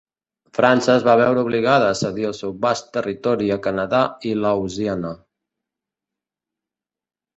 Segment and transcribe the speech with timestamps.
[0.59, 5.13] França es va veure obligada a cedir el seu vast territori a Canadà i "Laosiana".